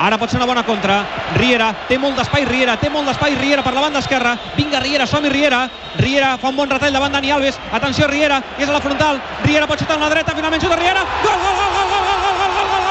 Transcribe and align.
Ara 0.00 0.16
pot 0.16 0.30
ser 0.30 0.38
una 0.38 0.46
bona 0.48 0.62
contra. 0.64 1.02
Riera, 1.36 1.74
té 1.88 1.98
molt 2.00 2.16
d'espai 2.16 2.46
Riera, 2.48 2.78
té 2.80 2.88
molt 2.88 3.06
d'espai 3.10 3.34
Riera 3.36 3.62
per 3.62 3.74
la 3.76 3.82
banda 3.84 4.00
esquerra. 4.00 4.32
Vinga 4.56 4.80
Riera, 4.80 5.06
som-hi 5.06 5.28
Riera. 5.28 5.68
Riera 5.98 6.38
fa 6.40 6.48
un 6.48 6.56
bon 6.56 6.70
retall 6.70 6.92
davant 6.96 7.12
Dani 7.12 7.30
Alves. 7.30 7.58
Atenció 7.70 8.08
Riera, 8.08 8.40
és 8.58 8.68
a 8.68 8.72
la 8.72 8.80
frontal. 8.80 9.20
Riera 9.44 9.68
pot 9.68 9.78
xutar 9.78 9.98
amb 9.98 10.06
la 10.08 10.12
dreta, 10.14 10.32
finalment 10.34 10.62
xuta 10.62 10.80
Riera. 10.80 11.04
Gol, 11.20 11.36
gol, 11.36 11.54
gol, 11.60 11.72
gol, 11.76 11.88
gol, 11.92 12.04
gol, 12.08 12.48
gol, 12.48 12.88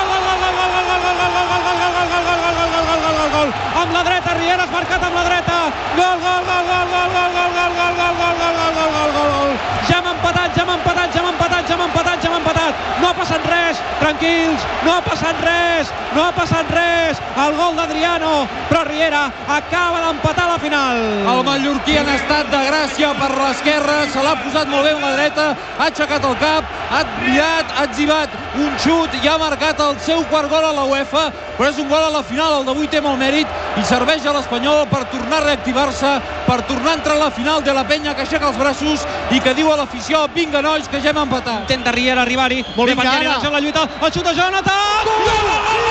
gol, 3.33 3.53
amb 3.81 3.93
la 3.93 4.03
dreta, 4.03 4.33
Riera 4.37 4.63
es 4.63 4.71
marcat 4.71 5.03
amb 5.03 5.15
la 5.15 5.23
dreta. 5.23 5.57
Gol, 5.97 6.17
gol, 6.23 6.41
gol, 6.49 6.63
gol, 6.69 6.85
gol, 6.93 7.09
gol, 7.15 7.29
gol, 7.35 7.51
gol, 7.57 7.69
gol, 7.69 7.93
gol, 7.97 8.13
gol, 8.19 8.19
gol, 8.19 8.33
gol, 8.39 8.53
gol, 8.53 8.85
gol, 8.85 9.11
gol, 9.15 9.31
gol. 9.39 9.51
Ja 9.89 9.97
hem 9.97 10.09
empatat, 10.13 10.55
ja 10.55 10.63
hem 10.63 10.73
empatat, 10.75 11.15
ja 11.15 11.21
hem 11.21 11.29
empatat, 11.31 11.63
ja 11.69 11.75
hem 11.75 11.83
empatat, 11.87 12.23
ja 12.23 12.29
hem 12.29 12.37
empatat. 12.37 12.73
No 13.01 13.09
ha 13.09 13.13
passat 13.17 13.45
res, 13.49 13.81
tranquils, 14.19 14.61
no 14.83 14.93
ha 14.93 15.01
passat 15.01 15.35
res, 15.43 15.91
no 16.15 16.23
ha 16.23 16.31
passat 16.35 16.69
res. 16.71 17.19
El 17.39 17.55
gol 17.55 17.75
d'Adriano, 17.75 18.47
però 18.69 18.83
Riera 18.87 19.31
acaba 19.47 20.01
d'empatar 20.03 20.47
la 20.49 20.59
final. 20.59 20.97
El 21.33 21.43
mallorquí 21.43 21.97
en 21.97 22.09
estat 22.09 22.49
de 22.51 22.59
gràcia 22.67 23.13
per 23.17 23.31
l'esquerra, 23.37 24.07
se 24.11 24.23
l'ha 24.23 24.35
posat 24.43 24.67
molt 24.67 24.83
bé 24.83 24.93
amb 24.93 25.05
la 25.05 25.13
dreta, 25.15 25.47
ha 25.77 25.87
aixecat 25.87 26.25
el 26.25 26.35
cap, 26.41 26.63
ha 26.91 27.03
mirat, 27.23 27.71
ha 27.77 27.85
exhibat 27.87 28.29
un 28.59 28.75
xut 28.83 29.15
i 29.21 29.27
ha 29.27 29.37
marcat 29.37 29.79
el 29.79 29.97
seu 30.05 30.23
quart 30.29 30.49
gol 30.49 30.65
a 30.65 30.73
la 30.75 30.85
UEFA, 30.89 31.29
però 31.57 31.69
és 31.69 31.79
un 31.79 31.89
gol 31.89 32.03
a 32.03 32.11
la 32.13 32.23
final, 32.23 32.59
el 32.59 32.67
d'avui 32.67 32.87
té 32.87 33.01
molt 33.01 33.19
mèrit 33.19 33.47
i 33.79 33.85
serveix 33.87 34.25
a 34.27 34.33
l'Espanyol 34.35 34.85
per 34.91 35.05
tornar 35.11 35.39
a 35.39 35.45
reactivar-se, 35.45 36.11
per 36.47 36.59
tornar 36.67 36.91
a 36.91 36.97
entrar 36.99 37.15
a 37.15 37.23
la 37.25 37.31
final 37.31 37.63
de 37.63 37.73
la 37.75 37.85
penya 37.87 38.15
que 38.15 38.25
aixeca 38.25 38.49
els 38.51 38.59
braços 38.59 39.05
i 39.31 39.39
que 39.39 39.55
diu 39.55 39.71
a 39.71 39.77
l'afició, 39.79 40.25
vinga 40.35 40.61
nois, 40.65 40.89
que 40.91 40.99
ja 40.99 41.13
hem 41.13 41.21
empatat. 41.23 41.63
Intenta 41.67 41.95
Riera 41.95 42.25
arribar-hi, 42.27 42.63
molt 42.75 42.91
bé 42.91 42.97
per 42.99 43.07
en 43.07 43.53
la 43.55 43.63
lluita, 43.63 43.87
el 44.01 44.11
xut 44.11 44.25
de 44.25 44.35
Jonathan! 44.35 45.07
Gol, 45.07 45.23
gol, 45.29 45.53
gol, 45.53 45.88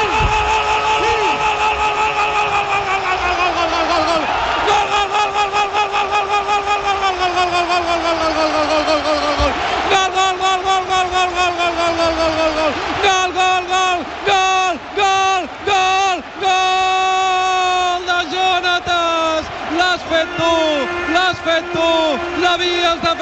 L'has 19.98 20.04
fet 20.04 20.28
tu, 20.36 21.12
l'has 21.12 21.34
fet 21.44 21.64
tu, 21.72 22.40
l'havies 22.40 23.00
de 23.02 23.12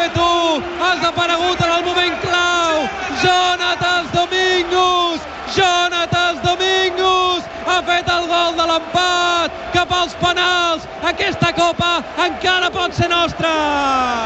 aquesta 11.26 11.52
copa 11.52 12.04
encara 12.22 12.68
pot 12.70 12.92
ser 12.94 13.08
nostra! 13.10 13.50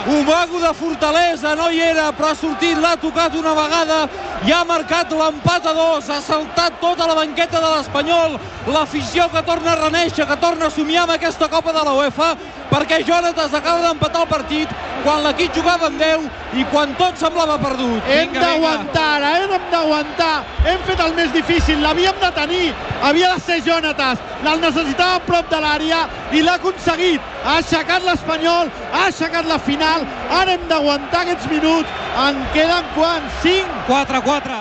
Un 0.06 0.26
mago 0.26 0.60
de 0.60 0.72
fortalesa, 0.76 1.54
no 1.56 1.70
hi 1.72 1.80
era, 1.80 2.10
però 2.12 2.34
ha 2.34 2.36
sortit, 2.36 2.76
l'ha 2.76 2.92
tocat 3.00 3.36
una 3.40 3.54
vegada 3.56 4.02
i 4.44 4.52
ha 4.52 4.60
marcat 4.68 5.14
l'empat 5.16 5.70
a 5.70 5.72
dos, 5.76 6.10
ha 6.10 6.20
saltat 6.20 6.76
tota 6.82 7.08
la 7.08 7.16
banqueta 7.16 7.60
de 7.60 7.72
l'Espanyol, 7.72 8.36
l'afició 8.68 9.30
que 9.32 9.42
torna 9.48 9.72
a 9.72 9.80
reneixer, 9.80 10.28
que 10.28 10.36
torna 10.44 10.68
a 10.68 10.76
somiar 10.76 11.06
amb 11.06 11.16
aquesta 11.16 11.48
Copa 11.48 11.72
de 11.72 11.84
la 11.88 11.96
UEFA, 11.96 12.34
perquè 12.70 13.00
Jonatas 13.08 13.54
acaba 13.56 13.80
d'empatar 13.86 14.26
el 14.26 14.30
partit 14.30 14.76
quan 15.04 15.24
l'equip 15.24 15.54
jugava 15.56 15.88
amb 15.88 15.98
10 16.00 16.58
i 16.60 16.64
quan 16.70 16.92
tot 16.98 17.16
semblava 17.18 17.56
perdut. 17.62 18.04
Hem 18.12 18.34
d'aguantar, 18.36 19.06
ara, 19.16 19.32
eh? 19.38 19.48
hem 19.48 19.66
d'aguantar. 19.72 20.34
Hem 20.68 20.84
fet 20.86 21.00
el 21.00 21.14
més 21.16 21.32
difícil, 21.32 21.80
l'havíem 21.80 22.20
de 22.20 22.30
tenir. 22.36 22.66
Havia 23.02 23.32
de 23.34 23.44
ser 23.46 23.60
Jonatas, 23.64 24.20
el 24.44 24.60
necessitava 24.60 25.16
a 25.16 25.24
prop 25.24 25.48
de 25.50 25.60
l'àrea 25.64 26.04
i 26.36 26.44
l'ha 26.44 26.58
aconseguit. 26.60 26.89
Ha 26.90 27.52
aixecat 27.54 28.02
l'Espanyol, 28.02 28.70
ha 28.90 29.04
aixecat 29.06 29.46
la 29.46 29.60
final. 29.62 30.02
Ara 30.34 30.56
hem 30.56 30.64
d'aguantar 30.66 31.20
aquests 31.22 31.46
minuts. 31.46 31.88
En 32.18 32.40
queden 32.54 32.88
quants? 32.96 33.36
5? 33.44 33.84
4-4. 33.86 34.58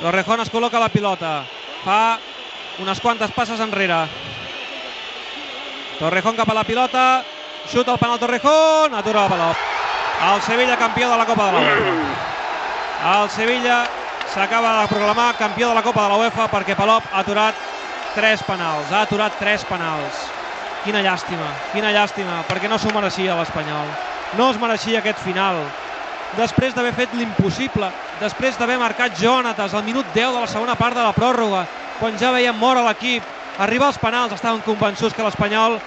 Torrejón 0.00 0.40
es 0.40 0.50
col·loca 0.50 0.80
la 0.80 0.88
pilota. 0.88 1.42
Fa 1.84 2.16
unes 2.80 3.00
quantes 3.04 3.30
passes 3.36 3.60
enrere. 3.60 4.00
Torrejón 6.00 6.40
cap 6.40 6.48
a 6.48 6.56
la 6.56 6.64
pilota. 6.64 7.22
Xuta 7.68 7.92
el 7.92 8.00
penal 8.00 8.18
Torrejón. 8.18 8.94
Atura 8.94 9.28
la 9.28 9.28
Palop. 9.28 9.56
El 10.32 10.42
Sevilla 10.42 10.78
campió 10.78 11.10
de 11.10 11.18
la 11.18 11.26
Copa 11.26 11.46
de 11.46 11.52
la 11.52 11.58
UEFA. 11.68 13.22
El 13.22 13.30
Sevilla 13.30 13.82
s'acaba 14.32 14.80
de 14.80 14.88
proclamar 14.88 15.36
campió 15.36 15.68
de 15.68 15.74
la 15.74 15.82
Copa 15.82 16.04
de 16.04 16.08
la 16.08 16.22
UEFA 16.24 16.48
perquè 16.48 16.76
Palop 16.78 17.12
ha 17.12 17.20
aturat 17.20 17.54
tres 18.14 18.42
penals. 18.42 18.88
Ha 18.90 19.02
aturat 19.02 19.36
tres 19.38 19.68
penals. 19.68 20.30
Quina 20.82 20.98
llàstima, 20.98 21.52
quina 21.70 21.92
llàstima, 21.94 22.40
perquè 22.48 22.66
no 22.70 22.78
s'ho 22.78 22.90
mereixia 22.90 23.36
l'Espanyol. 23.38 23.86
No 24.34 24.50
es 24.50 24.58
mereixia 24.58 24.98
aquest 24.98 25.20
final 25.22 25.60
després 26.36 26.74
d'haver 26.74 26.94
fet 26.96 27.12
l'impossible, 27.14 27.90
després 28.20 28.56
d'haver 28.58 28.78
marcat 28.80 29.14
Jonatas 29.18 29.74
al 29.74 29.84
minut 29.84 30.08
10 30.14 30.32
de 30.32 30.40
la 30.40 30.48
segona 30.50 30.76
part 30.80 30.96
de 30.96 31.04
la 31.04 31.12
pròrroga, 31.14 31.66
quan 32.00 32.18
ja 32.18 32.32
veiem 32.32 32.56
mort 32.58 32.80
a 32.80 32.86
l'equip, 32.88 33.22
arribar 33.58 33.90
als 33.90 34.00
penals, 34.00 34.32
estaven 34.32 34.64
convençuts 34.64 35.14
que 35.14 35.24
l'Espanyol 35.24 35.78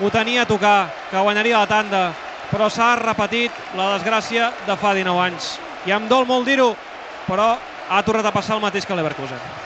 ho 0.00 0.10
tenia 0.10 0.42
a 0.42 0.50
tocar, 0.50 0.90
que 1.10 1.18
guanyaria 1.22 1.62
la 1.62 1.70
tanda, 1.70 2.04
però 2.50 2.68
s'ha 2.68 2.96
repetit 3.00 3.52
la 3.78 3.92
desgràcia 3.96 4.52
de 4.66 4.76
fa 4.76 4.94
19 4.94 5.26
anys. 5.30 5.54
I 5.86 5.94
em 5.94 6.08
dol 6.10 6.26
molt 6.26 6.46
dir-ho, 6.46 6.72
però 7.28 7.54
ha 7.88 8.02
tornat 8.02 8.26
a 8.26 8.34
passar 8.34 8.58
el 8.58 8.64
mateix 8.64 8.86
que 8.86 8.96
l'Everkusen. 8.98 9.62